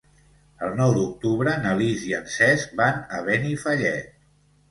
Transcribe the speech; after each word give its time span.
El 0.67 0.71
nou 0.77 0.93
d'octubre 0.93 1.53
na 1.65 1.75
Lis 1.81 2.07
i 2.11 2.15
en 2.21 2.25
Cesc 2.37 2.73
van 2.81 2.97
a 3.19 3.23
Benifallet. 3.27 4.17